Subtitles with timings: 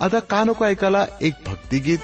[0.00, 2.00] आता कानको ऐकाला एक भक्ति भक्तिगीत।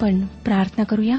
[0.00, 1.18] आपण प्रार्थना करूया.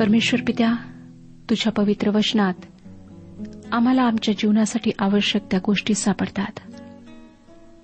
[0.00, 0.74] परमेश्वर पित्या
[1.50, 2.54] तुझ्या पवित्र वचनात
[3.72, 6.60] आम्हाला आमच्या जीवनासाठी आवश्यक त्या गोष्टी सापडतात.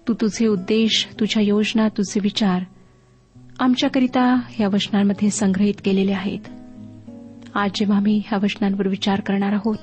[0.08, 2.62] तू तुझे उद्देश तुझ्या योजना तुझे विचार
[3.58, 6.40] आमच्याकरिता या वचनांमध्ये संग्रहित केलेले आहेत.
[7.54, 9.78] आज जेव्हा आम्ही ह्या वचनांवर विचार करणार आहोत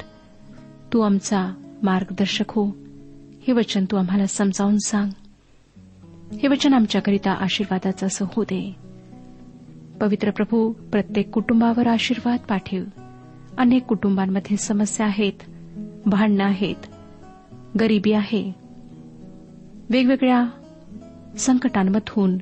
[0.94, 1.54] तू आमचा
[1.84, 2.83] मार्गदर्शक हो.
[3.48, 5.10] हे वचन तू आम्हाला समजावून सांग.
[6.36, 8.75] हे वचन आमच्याकरिता आशीर्वादाचं असं होऊ दे.
[10.01, 13.01] पवित्र प्रभू प्रत्येक कुटुंबावर आशीर्वाद पाठव.
[13.57, 15.44] अनेक कुटुंबांमध्ये समस्या आहेत
[16.06, 16.75] भांडणं आहेत
[17.80, 18.56] गरिबी आहे.
[19.89, 20.46] वेगवेगळ्या
[21.38, 22.38] संकटांमधून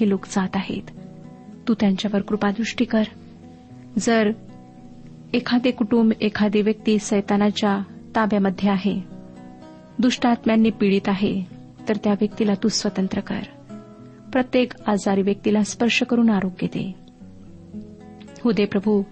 [0.00, 0.90] हे लोक जात आहेत.
[1.68, 3.02] तू त्यांच्यावर कृपादृष्टी कर.
[3.98, 4.30] जर
[5.32, 7.82] एखादे कुटुंब एखादी व्यक्ती सैतानाच्या
[8.16, 9.17] ताब्यामध्ये आहे
[9.98, 11.42] दुष्टात्म्यांनी पीडित आहे
[11.88, 13.40] तर त्या व्यक्तीला तू स्वतंत्र कर.
[14.32, 16.94] प्रत्येक आजारी व्यक्तीला स्पर्श करून आरोग्य दे.
[18.44, 19.02] हो दे प्रभू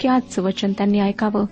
[0.00, 1.44] की आजचं वचन त्यांनी ऐकावं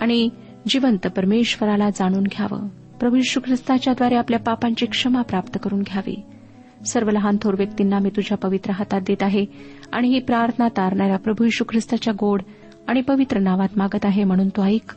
[0.00, 0.28] आणि
[0.68, 2.68] जिवंत परमेश्वराला जाणून घ्यावं.
[2.68, 6.22] प्रभू यशू ख्रिस्ताच्याद्वारे आपल्या पापांची क्षमा प्राप्त करून घ्यावी.
[6.86, 9.46] सर्व लहान थोर व्यक्तींना मी तुझ्या पवित्र हातात देत आहे
[9.92, 12.42] आणि ही प्रार्थना तारणाऱ्या प्रभू यशू ख्रिस्ताच्या गोड
[12.88, 14.94] आणि पवित्र नावात मागत आहे म्हणून तो ऐक.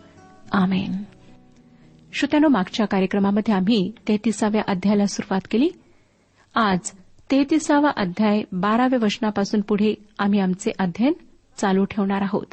[0.52, 0.92] आमेन.
[2.14, 5.70] श्रोत्यानो मागच्या कार्यक्रमामध्ये आम्ही तेहतीसाव्या अध्यायाला सुरुवात केली.
[6.56, 6.80] आज
[7.32, 11.14] तेहतीसावा अध्याय बाराव्या वचनापासून पुढे आम्ही आमचे अध्ययन
[11.58, 12.46] चालू ठेवणार आहोत.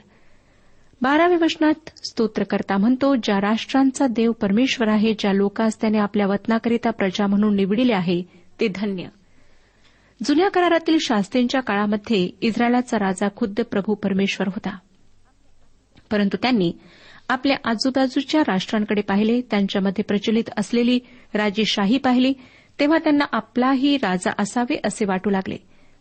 [1.03, 7.27] बाराव्या वचनात स्तोत्रकर्ता म्हणतो ज्या राष्ट्रांचा देव परमेश्वर आहे ज्या लोकांस त्याने आपल्या वतनाकरिता प्रजा
[7.27, 8.23] म्हणून निवडिले आहे
[8.61, 9.05] ते धन्य.
[10.25, 14.79] जुन्या करारातील शास्त्रींच्या काळामध्ये इस्रायलाचा राजा खुद्द प्रभू परमेश्वर होता.
[16.11, 16.73] परंतु त्यांनी
[17.29, 20.99] आपल्या आजूबाजूच्या राष्ट्रांकडे पाहिले त्यांच्यामध्ये प्रचलित असलेली
[21.35, 22.33] राजेशाही पाहिली
[22.81, 25.57] तेव्हा त्यांना आपलाही राजा असावे असे वाटू लागले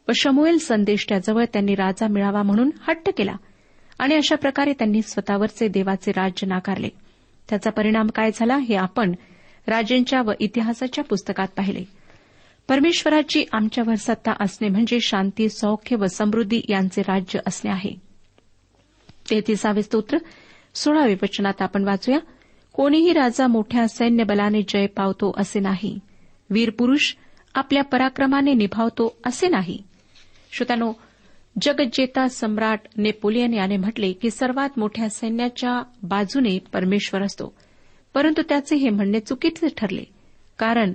[0.08, 3.36] व शमुएल संदेष्ट्याजवळ त्यांनी राजा मिळावा म्हणून हट्ट केला
[4.00, 6.90] आणि अशा प्रकारे त्यांनी स्वतःवरचे देवाचे राज्य नाकारले.
[7.50, 9.14] त्याचा परिणाम काय झाला हे आपण
[9.68, 11.84] राजेंच्या व इतिहासाच्या पुस्तकात पाहिले.
[12.68, 17.92] परमेश्वराची आमच्यावर सत्ता असणे म्हणजे शांती सौख्य व समृद्धी यांचे राज्य असणे आहे.
[19.30, 20.18] तेहतीसावे स्तोत्र
[20.78, 22.20] सोळावे वचनात आपण वाचूया.
[22.74, 26.00] कोणीही राजा मोठ्या सैन्यबलाने जय पावतो असे नाही.
[26.50, 27.16] वीर पुरुष
[27.56, 29.84] आपल्या पराक्रमाने निभावतो असे नाही.
[30.52, 30.94] श्रोत्यानो
[31.62, 37.54] जगज्जेता सम्राट नेपोलियन याने म्हटले की सर्वात मोठ्या सैन्याच्या बाजूने परमेश्वर असतो.
[38.14, 40.04] परंतु त्याचे हे म्हणणे चुकीचे ठरले.
[40.60, 40.94] कारण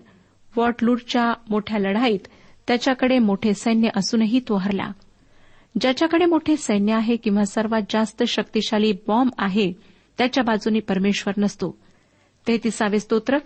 [0.57, 2.27] वॉटलूडच्या मोठ्या लढाईत
[2.69, 4.91] त्याच्याकडे मोठे सैन्य असूनही तो हरला.
[5.81, 9.73] ज्याच्याकडे मोठे सैन्य आहे किंवा सर्वात जास्त शक्तिशाली बॉम्ब आहे
[10.19, 11.79] त्याच्या बाजूने परमेश्वर नसतो.
[12.47, 13.39] तेहतीसावे स्तोत्र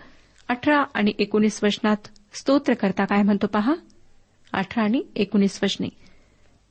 [0.49, 3.73] अठरा आणि एकोणीस वचनात स्तोत्र करता काय म्हणतो पहा?
[4.53, 5.87] अठरा आणि एकोणीस वचने.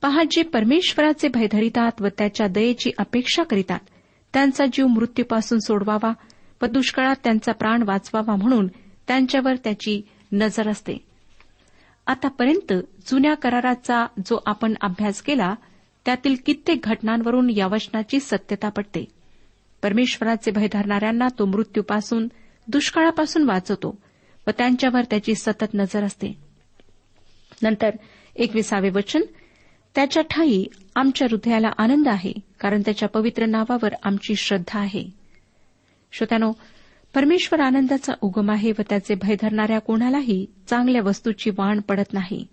[0.01, 3.79] पहा जे परमेश्वराचे भय धरितात व त्याच्या दयेची अपेक्षा करीतात
[4.33, 6.13] त्यांचा जीव मृत्यूपासून सोडवावा
[6.61, 8.67] व दुष्काळात त्यांचा प्राण वाचवावा म्हणून
[9.07, 11.06] त्यांच्यावर त्याची नजर असते.
[12.07, 12.73] आतापर्यंत
[13.07, 15.55] जुन्या कराराचा जो आपण अभ्यास केला
[16.05, 19.05] त्यातील कित्येक घटनांवरून या वचनाची सत्यता पडते
[19.83, 22.27] परमेश्वराचे भय धरणाऱ्यांना तो मृत्यूपासून
[22.67, 24.01] दुष्काळापासून वाचवतो
[24.47, 26.37] व त्यांच्यावर त्याची सतत नजर असते.
[27.63, 27.89] नंतर
[28.35, 29.21] एकविसावे वचन
[29.95, 35.05] त्याच्या ठाई आमच्या हृदयाला आनंद आहे कारण त्याच्या पवित्र नावावर आमची श्रद्धा आहे.
[36.11, 36.51] श्रोत्यानो
[37.13, 42.47] परमेश्वर आनंदाचा उगम आहे व त्याचे भय धरणाऱ्या कोणालाही चांगल्या वस्तूची वाण पडत नाही.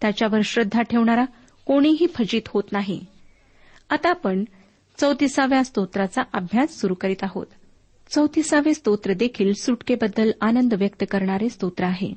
[0.00, 1.24] त्याच्यावर श्रद्धा ठेवणारा
[1.66, 3.06] कोणीही फजित होत नाही.
[3.90, 4.44] आता आपण
[4.98, 7.46] चौतीसाव्या स्तोत्राचा अभ्यास सुरू करीत आहोत.
[8.10, 12.14] चौतीसावे स्तोत्र देखील सुटकेबद्दल आनंद व्यक्त करणारे स्तोत्र आहे.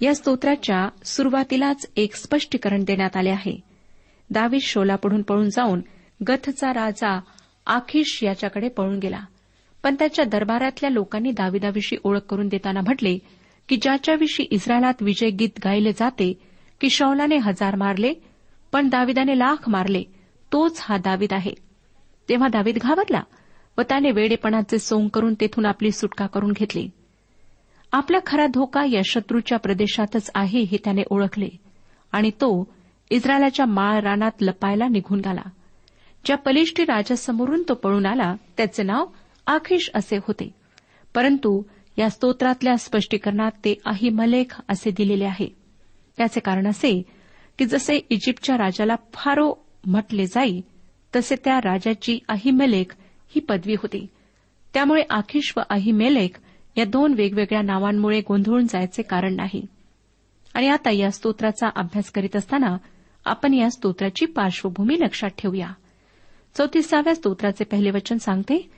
[0.00, 3.60] या स्तोत्राच्या सुरुवातीलाच एक स्पष्टीकरण देण्यात आले आहे.
[4.30, 5.80] दावीद शोलापुढून पळून जाऊन
[6.28, 7.20] गथचा राजा
[7.66, 9.20] आखिश याच्याकडे पळून गेला.
[9.82, 13.18] पण त्याच्या दरबारातल्या लोकांनी दाविदाविषयी ओळख करून देताना म्हटले
[13.68, 16.32] की ज्याच्याविषयी इस्रायलात विजय गीत गायले जाते
[16.80, 18.12] की शौलाने हजार मारले
[18.72, 20.02] पण दाविदाने लाख मारले
[20.52, 21.52] तोच हा दावीद आहे.
[22.28, 23.20] तेव्हा दावीद घाबरला
[23.78, 26.90] व त्याने वेडेपणाचे सोंग करून तेथून आपली सुटका करून घेतली.
[27.92, 31.48] आपला खरा धोका या शत्रूच्या प्रदेशातच आहे हे त्याने ओळखले
[32.12, 32.72] आणि तो
[33.10, 35.48] इस्रायलाच्या माळ रानात लपायला निघून गेला.
[36.24, 39.06] ज्या पलिष्टी राजासमोरून तो पळून आला त्याचे नाव
[39.46, 40.54] आखिश असे होते.
[41.14, 41.62] परंतु
[41.98, 45.48] या स्तोत्रातल्या स्पष्टीकरणात ते अहिमलेख असे दिलेले आहे.
[46.20, 47.02] याचे कारण असे
[47.58, 50.60] की जसे इजिप्तच्या राजाला फारो म्हटले जाई
[51.16, 52.96] तसे त्या राजाची अहिमेलेख
[53.28, 54.06] ही पदवी होती.
[54.74, 56.40] त्यामुळे आखिश व अहिमेलेख
[56.76, 59.66] या दोन वेगवेगळ्या नावांमुळे गोंधळून जायचे कारण नाही.
[60.54, 62.76] आणि आता या स्तोत्राचा अभ्यास करीत असताना
[63.24, 65.72] आपण या स्तोत्राची पार्श्वभूमी लक्षात ठेवूया.
[66.58, 68.70] चौतीसाव्या स्तोत्राचे पहिले वचन सांगते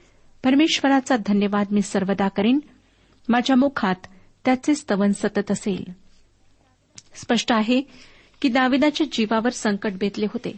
[0.45, 2.59] परमेश्वराचा धन्यवाद मी सर्वदा करीन.
[3.29, 3.95] माझ्या मुखात
[4.45, 5.85] त्याचे स्तवन सतत असेल.
[7.15, 7.81] स्पष्ट आहे
[8.43, 10.57] की दाविदाच्या जीवावर संकट बेतले होते.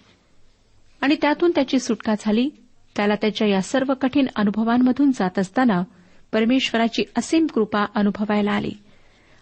[1.00, 2.50] आणि त्यातून त्याची सुटका झाली.
[2.96, 5.82] त्याला त्याच्या या सर्व कठीण अनुभवांमधून जात असताना
[6.32, 8.72] परमेश्वराची असीम कृपा अनुभवायला आली.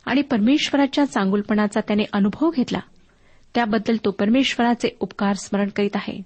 [0.06, 2.80] आणि परमेश्वराच्या चांगुलपणाचा त्याने अनुभव घेतला.
[3.54, 6.22] त्याबद्दल तो परमेश्वराचे उपकार स्मरण करीत आहे.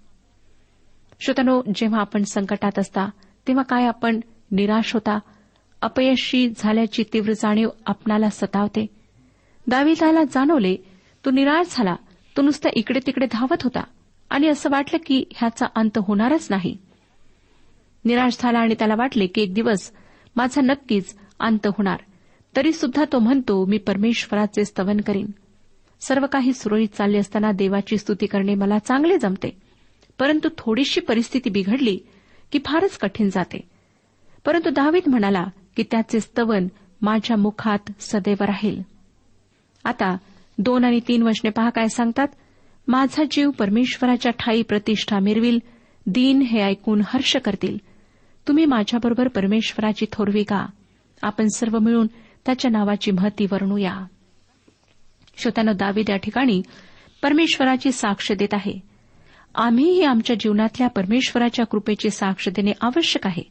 [1.20, 3.10] श्रोतनो जेव्हा आपण संकटात असता
[3.48, 4.20] तेव्हा काय आपण
[4.50, 5.18] निराश होता?
[5.82, 8.86] अपयशी झाल्याची तीव्र जाणीव आपणाला सतावते.
[9.66, 10.76] दाविदाला जाणवले
[11.24, 11.96] तो निराश झाला.
[12.36, 13.84] तो नुसता इकडे तिकडे धावत होता.
[14.30, 16.76] आणि असं वाटलं की ह्याचा अंत होणारच नाही.
[18.04, 19.92] निराश झाला आणि त्याला वाटले की एक दिवस
[20.36, 22.00] माझा नक्कीच अंत होणार.
[22.56, 25.30] तरी सुद्धा तो म्हणतो मी परमेश्वराचे स्तवन करीन.
[26.00, 29.56] सर्व काही सुरळीत चालले असताना देवाची स्तुती करणे मला चांगले जमते.
[30.18, 31.98] परंतु थोडीशी परिस्थिती बिघडली
[32.52, 33.68] की फारच कठीण जाते.
[34.46, 35.44] परंतु दावीद म्हणाला
[35.76, 36.68] की त्याचे स्तवन
[37.02, 38.82] माझ्या मुखात सदैव राहील.
[39.84, 40.16] आता
[40.58, 42.28] दोन आणि तीन वचने पहा काय सांगतात.
[42.88, 45.58] माझा जीव परमेश्वराच्या ठाई प्रतिष्ठा मिरविल
[46.06, 47.78] दीन हे ऐकून हर्ष करतील.
[48.48, 50.66] तुम्ही माझ्याबरोबर परमेश्वराची थोरवी का
[51.22, 52.06] आपण सर्व मिळून
[52.46, 54.04] त्याच्या नावाची महती वर्णूया.
[55.36, 56.62] श्रोत्यानं दावीद या ठिकाणी
[57.22, 58.91] परमेश्वराची साक्ष देत आहे.
[59.54, 63.42] आम्हीही आमच्या जीवनातल्या परमेश्वराच्या कृपेची साक्ष देणे आवश्यक आहे.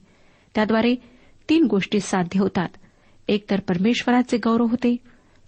[0.55, 0.96] त्याद्वारे
[1.50, 2.70] तीन गोष्टी साध्य होतात.
[3.27, 4.96] एक तर परमेश्वराचे गौरव होते.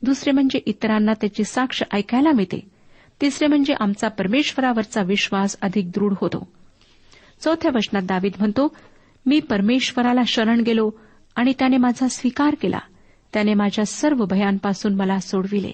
[0.04, 2.60] दुसरे म्हणजे इतरांना त्याची साक्ष ऐकायला मिळते.
[3.22, 6.48] तिसरे म्हणजे आमचा परमेश्वरावरचा विश्वास अधिक दृढ होतो.
[7.42, 8.76] चौथ्या वचनात दावीद म्हणतो
[9.26, 10.92] मी परमेश्वराला शरण गेलो
[11.36, 12.80] आणि त्याने माझा स्वीकार केला.
[13.34, 15.72] त्याने माझ्या सर्व भयांपासून मला सोडविले.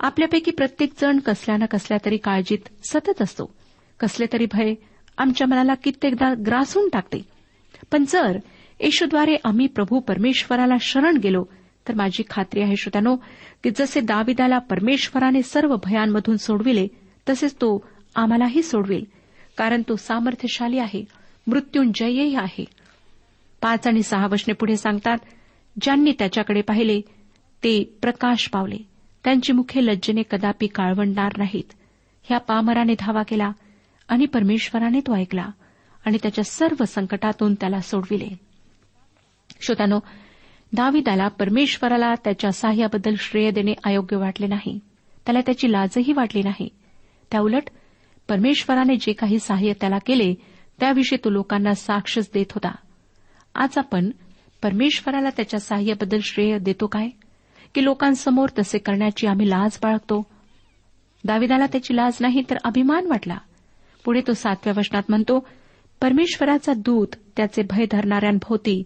[0.00, 2.58] आपल्यापैकी प्रत्येक जण कसल्या ना कसल्या तरी काळजीत
[2.90, 3.54] सतत असतो.
[4.00, 4.74] कसले तरी भय
[5.18, 7.22] आमच्या मनाला कित्येकदा ग्रासून टाकते.
[7.92, 8.38] पण जर
[8.80, 11.44] येशूद्वारे आम्ही प्रभू परमेश्वराला शरण गेलो
[11.88, 13.16] तर माझी खात्री आहे श्रोत्यानो
[13.64, 16.88] की जसे दाविदाला परमेश्वराने सर्व भयांमधून सोडविले
[17.28, 19.04] तसेच तो आम्हालाही सोडवेल
[19.56, 21.04] कारण तो सामर्थ्यशाली आहे
[21.46, 22.64] मृत्युंजयही आहे.
[23.62, 25.18] पाच आणि सहा वशने पुढे सांगतात
[25.82, 27.00] ज्यांनी त्याच्याकडे पाहिले
[27.64, 28.93] ते प्रकाश पावले.
[29.24, 31.72] त्यांची मुखे लज्जेने कदापि काळवंडणार नाहीत.
[32.22, 33.52] ह्या पामराने धावा केला
[34.08, 35.48] आणि परमेश्वराने तो ऐकला
[36.06, 38.28] आणि त्याच्या सर्व संकटातून त्याला सोडविले.
[39.60, 40.00] श्रोतानो
[40.72, 44.78] दाविदाला परमेश्वराला त्याच्या साह्याबद्दल श्रेय देणे अयोग्य वाटले नाही.
[45.26, 46.68] त्याला त्याची लाजही वाटली नाही.
[47.30, 47.62] त्याउलट
[48.28, 50.34] परमेश्वराने जे काही सहाय्य त्याला केले
[50.80, 52.74] त्याविषयी तो लोकांना साक्षच देत होता.
[53.54, 54.10] आज आपण
[54.62, 57.08] परमेश्वराला त्याच्या सहाय्याबद्दल श्रेय देतो काय?
[57.74, 60.26] की लोकांसमोर तसे करण्याची आम्ही लाज बाळगतो.
[61.24, 63.38] दाविदाला त्याची लाज नाही तर अभिमान वाटला.
[64.04, 65.48] पुढे तो सातव्या वचनात म्हणतो
[66.00, 68.82] परमेश्वराचा दूत त्याचे भय धरणाऱ्यांभोवती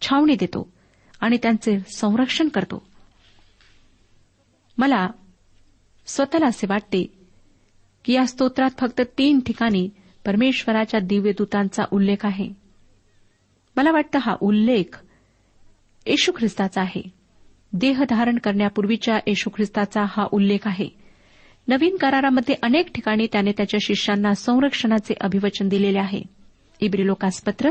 [0.00, 0.72] छावणी देतो
[1.20, 2.86] आणि त्यांचे संरक्षण करतो.
[4.78, 5.08] मला
[6.06, 7.06] स्वतःला असे वाटते
[8.04, 9.90] की या स्तोत्रात फक्त तीन ठिकाणी
[10.26, 12.52] परमेश्वराच्या दिव्यदूतांचा उल्लेख आहे.
[13.76, 15.04] मला वाटतं हा उल्लेख
[16.06, 17.17] येशू ख्रिस्ताचा आहे.
[17.72, 20.88] देह धारण करण्यापूर्वीच्या येशू ख्रिस्ताचा हा उल्लेख आहे.
[21.68, 26.22] नवीन करारामध्ये अनेक ठिकाणी त्याने त्याच्या शिष्यांना संरक्षणाचे अभिवचन दिलेले आहे.
[26.80, 27.70] इब्रिलोकासपत्र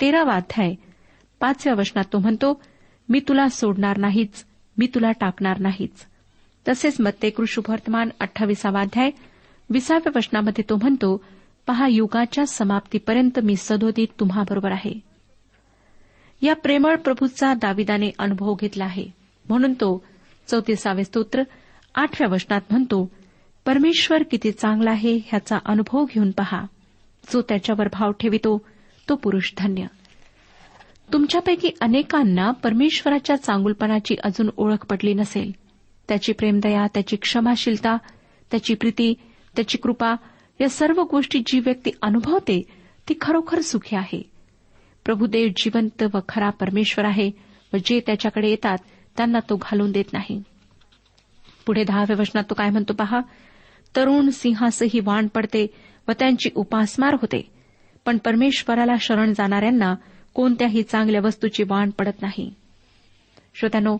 [0.00, 0.74] तेरावा अध्याय
[1.40, 2.62] पाचव्या वचनात तो म्हणतो
[3.08, 4.44] मी तुला सोडणार नाहीच
[4.78, 6.06] मी तुला टाकणार नाहीच.
[6.68, 9.10] तसेच मत्ते कृषुभवर्तमान अठ्ठावीसावा अध्याय
[9.70, 11.24] विसाव्या वचनामध्ये तो म्हणतो
[11.66, 15.00] पहा युगाच्या समाप्तीपर्यंत मी सदोदित तुम्हाबरोबर आहे.
[16.42, 19.21] या प्रेमळ प्रभूचा दाविदाने अनुभव घेतला आहे.
[19.48, 20.04] म्हणून तो
[20.46, 21.42] चौतीसावे स्तोत्र
[21.94, 23.10] आठव्या वचनात म्हणतो
[23.66, 26.66] परमेश्वर किती चांगला आहे ह्याचा अनुभव घेऊन पहा.
[27.32, 28.66] जो त्याच्यावर भाव ठेवितो
[29.08, 29.84] तो पुरुष धन्य.
[31.12, 35.52] तुमच्यापैकी अनेकांना परमेश्वराच्या चांगुलपणाची अजून ओळख पडली नसेल.
[36.08, 37.96] त्याची प्रेमदया त्याची क्षमाशीलता
[38.50, 39.14] त्याची प्रीती
[39.56, 40.14] त्याची कृपा
[40.60, 42.62] या सर्व गोष्टी जी व्यक्ती अनुभवते
[43.08, 44.30] ती खरोखर सुखी आहे.
[45.04, 47.30] प्रभुदेव जिवंत व खरा परमेश्वर आहे
[47.72, 48.78] व जे त्याच्याकडे येतात
[49.16, 50.42] त्यांना तो घालून देत नाही.
[51.66, 53.20] पुढे दहाव्या वचनात तो काय म्हणतो पहा?
[53.96, 55.66] तरुण सिंहासही वाण पडते
[56.08, 57.50] व त्यांची उपासमार होते.
[58.06, 59.94] पण परमेश्वराला शरण जाणाऱ्यांना
[60.34, 62.54] कोणत्याही चांगल्या वस्तूची वाण पडत नाही.
[63.54, 63.96] श्रोत्यानो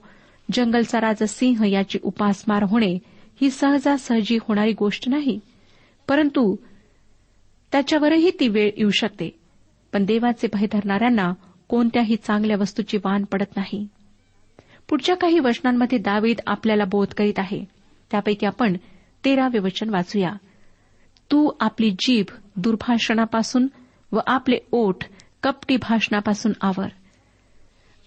[0.53, 2.99] जंगलचा राजा सिंह याची उपासमार होणे
[3.41, 5.41] ही सहजासहजी होणारी गोष्ट नाही.
[6.09, 6.57] परंतु
[7.73, 9.39] त्याच्यावरही ती वेळ येऊ शकते.
[9.93, 11.33] पण देवाचे भय धरणाऱ्यांना
[11.69, 13.89] कोणत्याही चांगल्या वस्तूची वाण पडत नाही.
[14.93, 17.65] पुढच्या काही वचनांमध्ये दावीद आपल्याला बोध करीत आहे.
[18.11, 18.77] त्यापैकी आपण
[19.25, 20.33] तेरावे वचन वाचूया.
[21.31, 23.67] तू आपली जीभ दुर्भाषणापासून
[24.13, 24.97] व आपले ओठ
[25.43, 26.87] कपटी भाषणापासून आवर.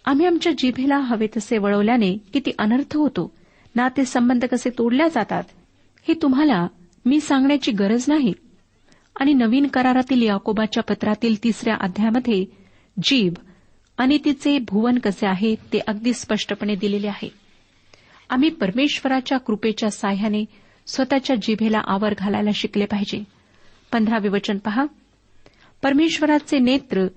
[0.05, 3.31] आम्ही आमच्या जिभेला हवे तसे वळवल्याने किती अनर्थ होतो.
[3.75, 5.43] नाते संबंध कसे तोडल्या जातात
[6.07, 6.67] हे तुम्हाला
[7.05, 8.33] मी सांगण्याची गरज नाही.
[9.19, 12.45] आणि नवीन करारातील याकोबाच्या पत्रातील तिसऱ्या अध्यायामध्ये
[13.03, 13.33] जीभ
[13.97, 17.29] आणि तिचे भुवन कसे आहे ते अगदी स्पष्टपणे दिलेले आहे.
[18.29, 20.45] आम्ही परमेश्वराच्या कृपेच्या साह्याने
[20.87, 23.23] स्वतःच्या जिभेला आवर घालायला शिकले पाहिजे.
[23.91, 24.85] पंधरावे वचन पहा.
[25.83, 27.07] परमेश्वराचे नेत्र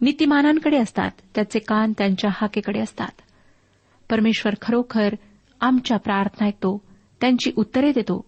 [0.00, 3.20] नीतिमानांकडे असतात त्याचे कान त्यांच्या हाकेकडे असतात.
[4.10, 5.14] परमेश्वर खरोखर
[5.60, 6.82] आमच्या प्रार्थना ऐकतो
[7.20, 8.24] त्यांची उत्तरे देतो.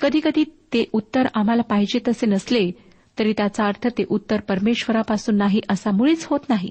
[0.00, 2.70] कधीकधी ते उत्तर आम्हाला पाहिजे तसे नसले
[3.20, 6.70] तरी त्याचा अर्थ ते उत्तर परमेश्वरापासून नाही असा मुळीच होत नाही.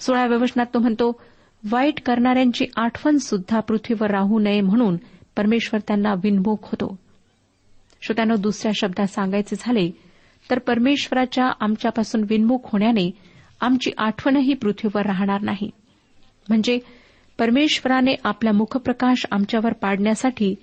[0.00, 1.20] सोळाव्या वचनात तो म्हणतो
[1.70, 4.96] वाईट करणाऱ्यांची आठवण सुद्धा पृथ्वीवर राहू नये म्हणून
[5.36, 6.98] परमेश्वर त्यांना विनमुख होतो.
[8.02, 9.90] श्रोत्यानं दुसऱ्या शब्दात सांगायचे झाले
[10.50, 13.10] तर परमेश्वराच्या आमच्यापासून विनमुख होण्याने
[13.60, 15.70] आमची आठवणही पृथ्वीवर राहणार नाही.
[16.48, 16.78] म्हणजे
[17.38, 20.54] परमेश्वराने आपला मुखप्रकाश आमच्यावर पाडण्यासाठी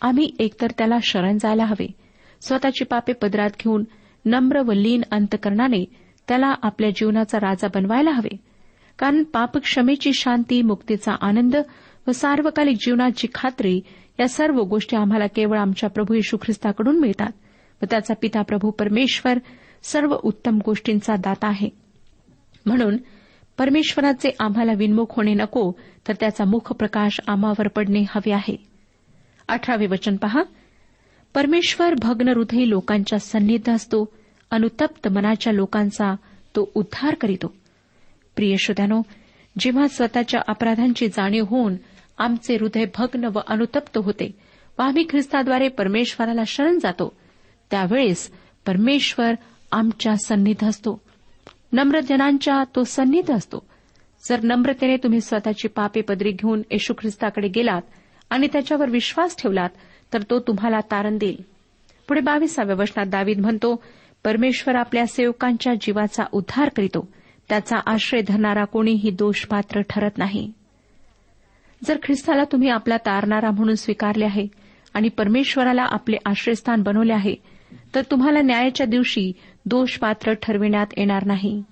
[0.00, 1.86] आम्ही एकतर त्याला शरण जायला हवे
[2.40, 3.84] स्वतःची पापे पदरात घेऊन
[4.26, 5.84] नम्र व लीन अंतकरणाने
[6.28, 8.36] त्याला आपल्या जीवनाचा राजा बनवायला हवे.
[8.98, 11.56] कारण पापक्षमेची शांती मुक्तीचा आनंद
[12.08, 13.80] व सार्वकालिक जीवनाची खात्री
[14.20, 17.30] या सर्व गोष्टी आम्हाला केवळ आमच्या प्रभू येशू ख्रिस्ताकडून मिळतात
[17.82, 19.38] व त्याचा पिता प्रभू परमेश्वर
[19.82, 21.68] सर्व उत्तम गोष्टींचा दाता आहे.
[22.66, 22.96] म्हणून
[23.58, 25.72] परमेश्वराचे आम्हाला विनमुख होणे नको
[26.08, 28.56] तर त्याचा मुख प्रकाश आम्हावर पडणे हवे आहे.
[29.48, 30.42] अठरावे वचन पहा.
[31.36, 34.14] परमेश्वर भग्न हृदय लोकांच्या सन्निध असतो
[34.50, 36.14] अनुतप्त मनाच्या लोकांचा
[36.56, 37.54] तो उद्धार करीतो.
[38.36, 39.02] प्रिय श्रोत्यानो
[39.58, 41.74] जेव्हा स्वतःच्या अपराधांची जाणीव होऊन
[42.18, 44.38] आमचे हृदय भग्न व अनुतप्त होते
[44.78, 47.16] व आम्ही ख्रिस्ताद्वारे परमेश्वराला शरण जातो
[47.70, 48.32] त्यावेळेस
[48.66, 49.32] परमेश्वर
[49.72, 51.02] आमच्या सन्निध असतो.
[51.72, 53.66] नम्रजनांच्या तो सन्निध असतो.
[54.28, 57.82] जर नम्रतेने तुम्ही स्वतःची पापे पदरी घेऊन येशू ख्रिस्ताकडे गेलात
[58.30, 59.70] आणि त्याच्यावर विश्वास ठेवलात
[60.12, 61.42] तर तो तुम्हाला तारण देईल.
[62.08, 63.82] पुढे बावीसाव्या वचनात दावीद म्हणतो
[64.24, 67.08] परमेश्वर आपल्या सेवकांच्या जीवाचा उद्धार करीतो.
[67.48, 70.52] त्याचा आश्रय धरणारा कोणीही दोषपात्र ठरत नाही.
[71.84, 74.46] जर ख्रिस्ताला तुम्ही आपला तारणारा म्हणून स्वीकारले आहे
[74.94, 77.34] आणि परमेश्वराला आपले आश्रयस्थान बनवले आहे
[77.94, 79.32] तर तुम्हाला न्यायाच्या दिवशी
[79.66, 81.62] दोषपात्र ठरविण्यात येणार नाही.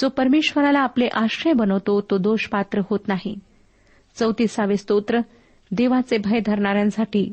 [0.00, 3.38] जो परमेश्वराला आपले आश्रय बनवतो तो दोषपात्र होत नाही.
[4.14, 5.18] चौतीसावे स्तोत्र
[5.70, 7.32] देवाचे भय धरणाऱ्यांसाठी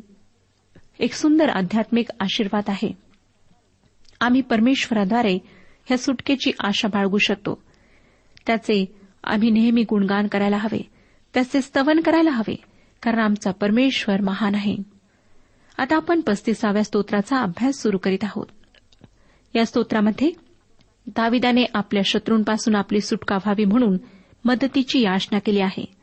[1.01, 2.97] एक सुंदर आध्यात्मिक आशीर्वाद आहे.
[4.19, 5.35] आम्ही परमेश्वराद्वारे
[5.85, 7.63] ह्या सुटकेची आशा बाळगू शकतो.
[8.47, 10.89] त्याचे आम्ही नेहमी गुणगान करायला हवे.
[11.33, 12.55] त्याचे स्तवन करायला हवे
[13.01, 14.75] कारण आमचा परमेश्वर महान आहे.
[15.77, 18.45] आता आपण पस्तीसाव्या स्तोत्राचा अभ्यास सुरू करीत आहोत.
[19.55, 20.31] या स्तोत्रामध्ये
[21.07, 23.97] दाविदाने आपल्या शत्रूंपासून आपली सुटका व्हावी म्हणून
[24.45, 26.00] मदतीची याचना केली आहे.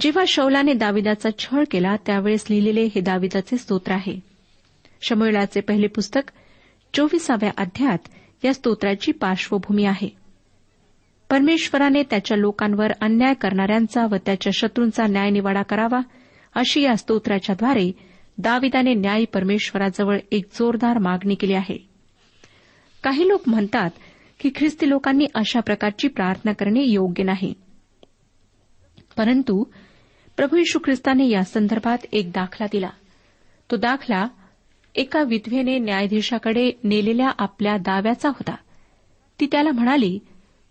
[0.00, 4.20] जेव्हा शौलाने दाविदाचा छळ केला त्यावेळेस लिहिलेले हे दाविदाचे स्तोत्र आहे.
[5.02, 6.32] शमोलाचे पहिले पुस्तक
[6.94, 7.98] चोवीसाव्या अध्यायात
[8.44, 10.08] या स्तोत्राची पार्श्वभूमी आहे.
[11.30, 16.00] परमेश्वराने त्याच्या लोकांवर अन्याय करणाऱ्यांचा व त्याच्या शत्रूंचा न्यायनिवाडा करावा
[16.54, 17.92] अशी या स्तोत्राच्याद्वारे
[18.38, 21.88] दाविदाने न्यायी परमेश्वराजवळ एक जोरदार मागणी केली आहे.
[23.02, 23.90] काही लोक म्हणतात
[24.40, 27.54] की ख्रिस्ती लोकांनी अशा प्रकारची प्रार्थना करणे योग्य नाही.
[29.16, 29.64] परंतु
[30.36, 32.90] प्रभू यशू ख्रिस्ताने या संदर्भात एक दाखला दिला.
[33.70, 34.28] तो दाखला
[34.94, 38.54] एका विधवेने न्यायाधीशाकडे नेलेल्या आपल्या दाव्याचा होता.
[39.40, 40.18] ती त्याला म्हणाली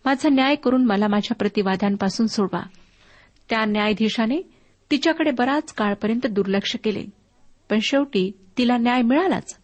[0.06, 2.62] माझा न्याय करून मला माझ्या प्रतिवाद्यांपासून सोडवा.
[3.50, 4.42] त्या न्यायाधीशाने
[4.92, 7.06] तिच्याकडे बराच काळपर्यंत दुर्लक्ष केले.
[7.70, 9.58] पण शेवटी तिला न्याय मिळालाच.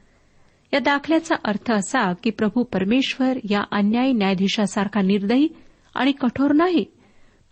[0.73, 5.47] या दाखल्याचा अर्थ असा की प्रभू परमेश्वर या अन्यायी न्यायाधीशासारखा निर्दयी
[5.95, 6.85] आणि कठोर नाही.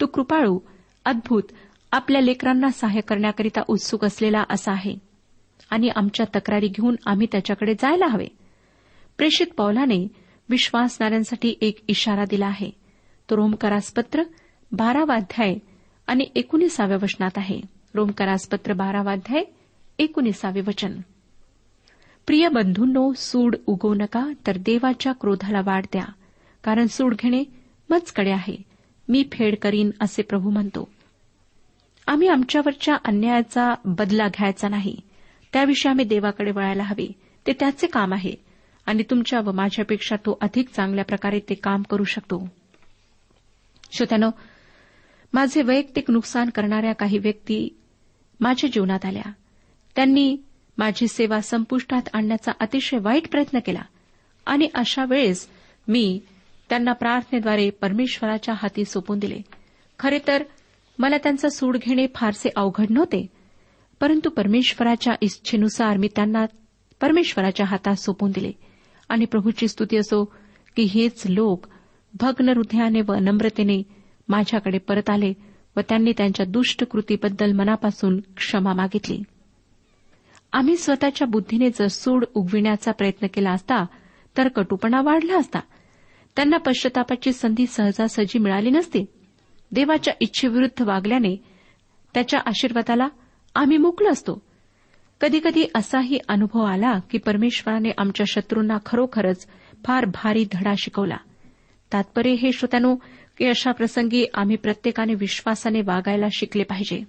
[0.02, 0.60] तो कृपाळू
[1.06, 1.44] अद्भुत
[1.92, 4.96] आपल्या लेकरांना सहाय्य करण्याकरिता उत्सुक असलेला असा आहे.
[5.70, 8.28] आणि आमच्या तक्रारी घेऊन आम्ही त्याच्याकडे जायला हवे.
[9.18, 10.08] प्रेषित पौलाने
[10.50, 12.72] विश्वासणाऱ्यांसाठी एक इशारा दिला आहे.
[13.30, 14.24] तो रोमकरासपत्र
[14.72, 15.56] बारावाध्याय
[16.08, 17.62] आणि एकोणीसाव्या वचनात आहे.
[17.96, 19.44] रोमकरासपत्र बारावाध्याय
[20.00, 21.00] एकोणीसावे वचन.
[22.28, 26.06] प्रिय बंधूंनो सूड उगवू नका तर देवाच्या क्रोधाला वाढ द्या.
[26.64, 27.44] कारण सूड घेणे
[27.90, 28.58] मजकडे आहे.
[29.08, 30.90] मी फेड करीन असे प्रभू म्हणतो.
[32.10, 34.96] आम्ही आमच्यावरच्या अन्यायाचा बदला घ्यायचा नाही.
[35.54, 37.12] त्याविषयी आम्ही देवाकडे वळायला हवे.
[37.48, 38.34] ते त्याचे काम आहे.
[38.86, 42.50] आणि तुमच्या व माझ्यापेक्षा तो अधिक चांगल्या प्रकारे ते काम करू शकतो.
[43.92, 44.30] श्रोत्यानो
[45.34, 47.80] माझे वैयक्तिक नुकसान करणाऱ्या काही व्यक्ती
[48.40, 49.32] माझ्या जीवनात आल्या.
[49.96, 50.38] त्यांनी
[50.78, 53.82] माझी सेवा संपुष्टात आणण्याचा अतिशय वाईट प्रयत्न केला.
[54.46, 55.48] आणि अशा वेळेस
[55.88, 56.20] मी
[56.70, 59.42] त्यांना प्रार्थनेद्वारे परमेश्वराच्या हाती सोपून दिले.
[60.00, 60.44] खरे तर
[61.00, 63.28] मला त्यांचा सूड घेणे फारसे अवघड नव्हते.
[64.00, 66.46] परंतु परमेश्वराच्या इच्छेनुसार मी त्यांना
[67.02, 68.52] परमेश्वराच्या हातात सोपून दिले.
[69.10, 70.26] आणि प्रभूची स्तुती असो
[70.76, 71.66] की हेच लोक
[72.22, 73.84] भग्न हृदयाने व नम्रतेने
[74.28, 75.34] माझ्याकडे परत आले
[75.78, 79.24] व त्यांनी त्यांच्या दुष्ट कृतीबद्दल मनापासून क्षमा मागितली.
[80.54, 83.86] आम्ही स्वतःच्या बुद्धीने जर सूड उगविण्याचा प्रयत्न केला असता
[84.38, 85.60] तर कटुपणा वाढला असता.
[86.36, 89.06] त्यांना पश्चातापाची संधी सहजासहजी मिळाली नसती.
[89.72, 91.44] देवाच्या इच्छेविरुद्ध वागल्याने
[92.14, 93.08] त्याच्या आशीर्वादाला
[93.56, 94.42] आम्ही मुकलो असतो.
[95.22, 99.48] कधीकधी असाही अनुभव आला की परमेश्वराने आमच्या शत्रूंना खरोखरच
[99.86, 101.18] फार भारी धडा शिकवला.
[101.94, 102.96] तात्पर्य हे श्रोत्यानो
[103.38, 107.04] की अशा प्रसंगी आम्ही प्रत्येकाने विश्वासाने वागायला शिकले पाहिजे.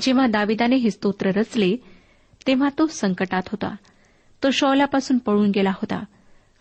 [0.00, 1.76] जेव्हा दाविदाने हे स्तोत्र रचले
[2.46, 3.76] तेव्हा तो संकटात होता.
[4.42, 6.04] तो शौलापासून पळून गेला होता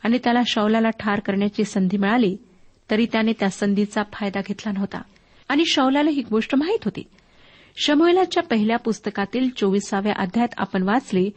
[0.04, 2.38] आणि त्याला शौलाला ठार करण्याची संधी मिळाली
[2.92, 5.02] तरी त्याने त्या संधीचा फायदा घेतला नव्हता.
[5.50, 7.04] आणि शौलाला ही गोष्ट माहीत होती.
[7.78, 11.30] शमुएलाच्या पहिल्या पुस्तकातील चोवीसाव्या अध्यायात आपण वाचले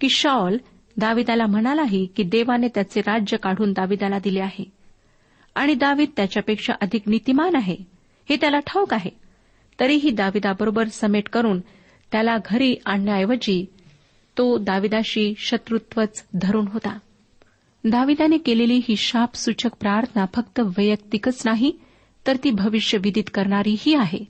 [0.00, 0.56] की शॉल
[0.96, 4.64] दाविदाला म्हणालाही की देवाने त्याचे राज्य काढून दाविदाला दिले आहे.
[5.54, 7.76] आणि दावीद त्याच्यापेक्षा अधिक नीतिमान आहे.
[8.28, 9.10] हे त्याला ठाऊक आहे.
[9.80, 11.60] तरीही दाविदाबरोबर समेट करून
[12.12, 13.66] त्याला घरी आणण्याऐवजी
[14.38, 16.98] तो दाविदाशी शत्रुत्वच धरून होता.
[17.90, 21.72] दाविदाने केलेली ही शापसूचक प्रार्थना फक्त वैयक्तिकच नाही
[22.26, 24.24] तर ती भविष्य विदित करणारीही आहे.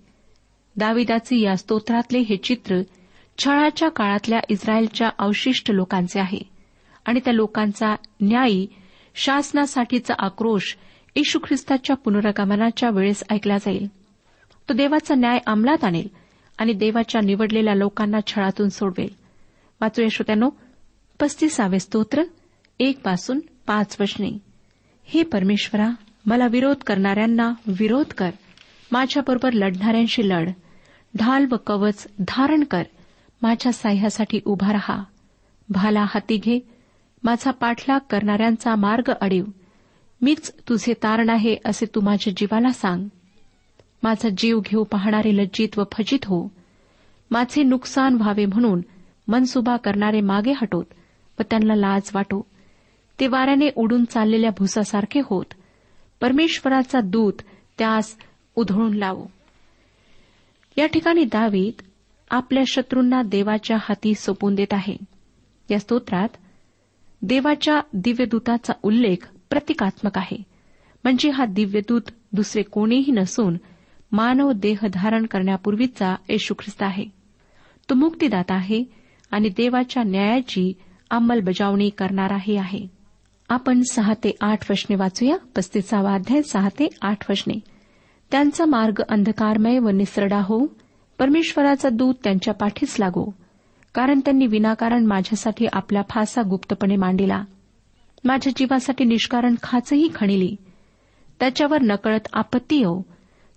[0.77, 2.83] दाविदाचे या स्तोत्रातले हे चित्र
[3.38, 6.40] छळाच्या काळातल्या इस्रायलच्या अवशिष्ट लोकांचे आहे
[7.05, 8.66] आणि त्या लोकांचा न्यायी
[9.14, 10.77] शासनासाठीचा आक्रोश
[11.16, 13.87] येशू ख्रिस्ताच्या पुनरागमनाच्या वेळेस ऐकला जाईल.
[14.68, 16.09] तो देवाचा न्याय अंमलात आणेल
[16.59, 19.11] आणि देवाच्या निवडलेल्या लोकांना छळातून सोडवेल.
[19.81, 20.51] वाचूया श्रोत्यानो
[21.21, 22.23] पस्तीसावे स्तोत्र.
[22.81, 24.38] एक पासून पाच वचने
[25.05, 25.91] हे परमेश्वरा
[26.27, 28.31] मला विरोध करणाऱ्यांना विरोध कर.
[28.93, 30.51] माझ्याबरोबर लढणाऱ्यांशी लढ.
[31.19, 32.83] ढाल व कवच धारण कर.
[33.43, 35.03] माझ्या साह्यासाठी उभा रहा.
[35.69, 36.61] भाला हाती घे.
[37.23, 39.45] माझा पाठलाग करणाऱ्यांचा मार्ग अडीव.
[40.21, 43.09] मीच तुझे तारण आहे असे तू माझ्या जीवाला सांग.
[44.03, 46.49] माझा जीव घेऊ पाहणारे लज्जित व फजित हो.
[47.31, 48.81] माझे नुकसान व्हावे म्हणून
[49.29, 50.85] मनसुबा करणारे मागे हटोत
[51.38, 52.47] व त्यांना लाज वाटो.
[53.20, 55.44] ते वाऱ्याने उडून चाललेल्या भुसासारखे होत.
[56.20, 57.33] परमेश्वराचा दूत
[57.78, 58.16] त्यास
[58.57, 59.26] उधळून लावो.
[60.76, 61.83] या ठिकाणी दावीद
[62.31, 64.96] आपल्या शत्रूंना देवाच्या हाती सोपून देत आहे.
[65.70, 66.28] या स्तोत्रात
[67.22, 70.42] देवाच्या दिव्यदूताचा उल्लेख प्रतिकात्मक आहे.
[71.04, 72.00] म्हणजे हा दिव्यदूत
[72.33, 73.57] दुसरे कोणीही नसून
[74.12, 77.04] मानव देह धारण करण्यापूर्वीचा येशू ख्रिस्त आहे.
[77.90, 78.85] तो मुक्तीदाता आहे
[79.31, 80.72] आणि देवाच्या न्यायाची
[81.11, 82.98] अंमलबजावणी करणाराही आहे.
[83.49, 85.37] आपण सहा ते आठ वशने वाचूया.
[85.57, 87.61] पस्तीसावा अध्याय सहा ते आठ वशने
[88.31, 90.67] त्यांचा मार्ग अंधकारमय व निसरडा होऊ.
[91.19, 93.35] परमेश्वराचा दूत त्यांच्या पाठीस लागो.
[93.95, 97.43] कारण त्यांनी विनाकारण माझ्यासाठी आपला फासा गुप्तपणे मांडिला.
[98.25, 100.57] माझ्या जीवासाठी निष्कारण खाचही खणिली.
[101.41, 103.03] त्याच्यावर नकळत आपत्ती येऊ.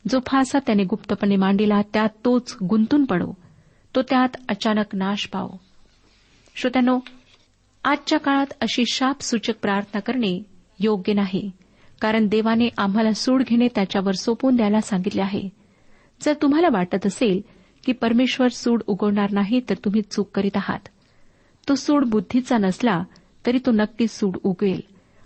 [0.09, 3.33] जो फासा त्याने गुप्तपणे मांडिला त्यात तोच गुंतून पडो.
[3.95, 5.59] तो त्यात अचानक नाश पावो.
[6.55, 6.99] श्रोत्यानो
[7.83, 10.43] आजच्या काळात अशी शापसूचक प्रार्थना करणे
[10.79, 11.51] योग्य नाही.
[12.01, 15.49] कारण देवाने आम्हाला सूड घेणे त्याच्यावर सोपून द्यायला सांगितले आहे.
[16.21, 17.41] जर तुम्हाला वाटत असेल
[17.85, 20.79] की परमेश्वर सूड उगवणार नाही तर तुम्ही चूक करीत आहात.
[21.69, 23.03] तो सूड बुद्धीचा नसला
[23.45, 24.81] तरी तो नक्कीच सूड उगवेल.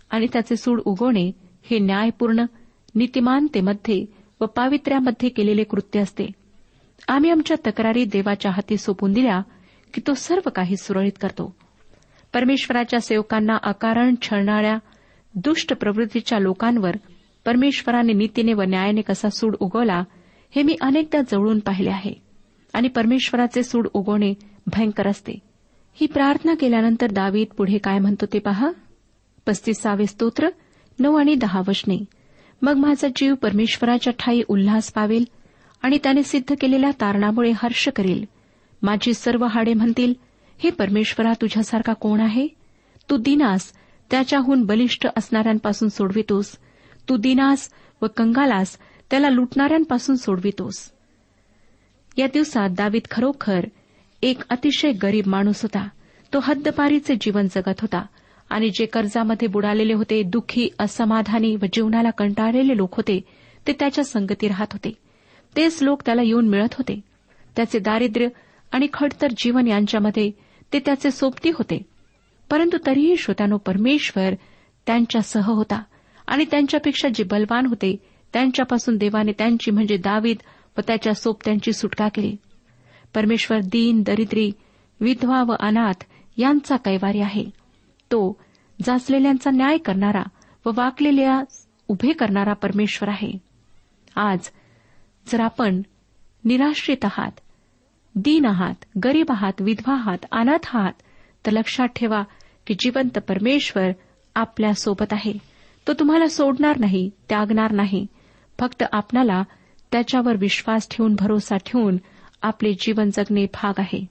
[0.09, 1.31] आणि त्याचे सूड उगवणे
[1.63, 2.45] हे न्यायपूर्ण
[2.95, 4.05] नीतिमानतेमध्ये
[4.41, 6.27] व पावित्र्यामध्ये केलेले कृत्य असते.
[7.07, 9.41] आम्ही आमच्या तक्रारी देवाच्या हाती सोपून दिल्या
[9.93, 11.55] की तो सर्व काही सुरळीत करतो.
[12.35, 14.77] परमेश्वराच्या सेवकांना अकारण छळणाऱ्या
[15.35, 16.95] दुष्ट प्रवृत्तीच्या लोकांवर
[17.45, 20.03] परमेश्वराने नीतीने व न्यायाने कसा सूड उगवला
[20.55, 22.13] हे मी अनेकदा जवळून पाहिले आहे.
[22.73, 24.33] आणि परमेश्वराचे सूड उगवणे
[24.67, 25.39] भयंकर असते.
[25.93, 28.71] ही प्रार्थना केल्यानंतर दावीद पुढे काय म्हणतो ते पहा?
[29.47, 30.49] पस्तीसावे स्तोत्र
[30.99, 32.05] नऊ आणि दहा वचने.
[32.61, 35.25] मग माझा जीव परमेश्वराच्या ठाई उल्हास पावेल
[35.81, 38.25] आणि त्याने सिद्ध केलेल्या तारणामुळे हर्ष करेल.
[38.81, 40.13] माझी सर्व हाडे म्हणतील
[40.57, 42.47] हे परमेश्वरा तुझ्यासारखा कोण आहे?
[43.09, 43.71] तू दिनास
[44.11, 46.57] त्याच्याहून बलिष्ठ असणाऱ्यांपासून सोडवितोस.
[47.09, 47.69] तू दिनास
[48.01, 48.77] व कंगालास
[49.11, 50.91] त्याला लुटणाऱ्यांपासून सोडवितोस.
[52.17, 53.65] या दिवसात दावीद खरोखर
[54.21, 55.89] एक अतिशय गरीब माणूस होता.
[56.33, 58.05] तो हद्दपारीचे जीवन जगत होता
[58.49, 63.21] आणि जे कर्जामध्ये बुडालेले होते दुःखी असमाधानी व जीवनाला कंटाळलेले लोक होते
[63.67, 64.93] ते त्याच्या संगती राहत होते.
[65.55, 67.01] तेच लोक त्याला येऊन मिळत होते.
[67.55, 68.27] त्याचे दारिद्र्य
[68.71, 71.81] आणि खडतर जीवन यांच्यामध्ये ते त्याचे सोबती होते.
[72.49, 74.33] परंतु तरीही श्रोत्यानो परमेश्वर
[74.85, 75.83] त्यांच्यासह होता
[76.27, 77.95] आणि त्यांच्यापेक्षा जे बलवान होते
[78.33, 80.37] त्यांच्यापासून देवाने त्यांची म्हणजे दावीद
[80.77, 82.35] व त्याच्या सोबत्यांची सुटका केली.
[83.15, 84.51] परमेश्वर दीन दरिद्री
[84.99, 86.03] विधवा व अनाथ
[86.37, 87.45] यांचा कैवारी आहे.
[88.11, 88.41] तो
[88.85, 90.23] जाचलेल्यांचा न्याय करणारा
[90.65, 91.41] व वाकलेल्या
[91.87, 93.31] उभे करणारा परमेश्वर आहे.
[94.15, 94.39] आज
[95.27, 95.81] जर आपण
[96.45, 97.31] निराश्रित आहात
[98.15, 101.01] दीन आहात गरीब आहात विधवा आहात अनाथ आहात
[101.45, 102.23] तर लक्षात ठेवा
[102.67, 103.91] की जिवंत परमेश्वर
[104.35, 105.33] आपल्यासोबत आहे.
[105.87, 108.05] तो तुम्हाला सोडणार नाही त्यागणार नाही.
[108.59, 109.41] फक्त आपणाला
[109.91, 111.97] त्याच्यावर विश्वास ठेवून भरोसा ठेवून
[112.41, 114.05] आपले जीवन जगणे भाग आहे.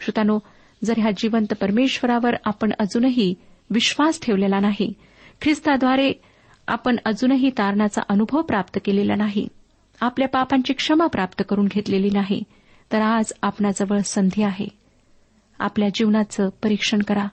[0.00, 0.38] श्रोतानो
[0.84, 3.34] जर ह्या जिवंत परमेश्वरावर आपण अजूनही
[3.70, 4.92] विश्वास ठेवलेला नाही
[5.42, 6.12] ख्रिस्ताद्वारे
[6.68, 9.48] आपण अजूनही तारणाचा अनुभव प्राप्त केलेला नाही
[10.00, 12.42] आपल्या पापांची क्षमा प्राप्त करून घेतलेली नाही
[12.92, 14.68] तर आज आपणाजवळ संधी आहे.
[15.58, 17.26] आपल्या जीवनाचं परीक्षण करा.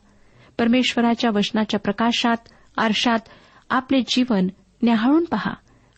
[0.60, 2.38] परमेश्वराच्या वचनाच्या प्रकाशात
[2.78, 3.20] आरशात
[3.70, 4.48] आपले जीवन
[4.84, 5.54] न्याहाळून पहा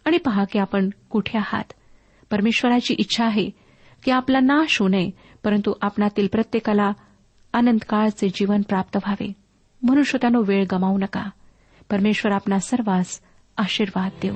[0.06, 1.64] आणि पहा की आपण कुठे आहात.
[2.32, 3.50] परमेश्वराची इच्छा आहे
[4.04, 5.10] की आपला नाश होऊ नये
[5.44, 6.92] परंतु आपणातील प्रत्येकाला
[7.54, 9.34] अनंतकाळचे जीवन प्राप्त व्हावे.
[9.84, 11.30] म्हणून श्रोत्यानो वेळ गमावू नका.
[11.90, 13.20] परमेश्वर आपणा सर्वांस
[13.58, 14.36] आशीर्वाद देऊ.